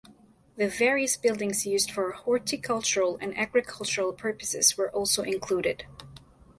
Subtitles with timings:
[0.55, 5.85] The various buildings used for horticultural and agricultural purposes were also included.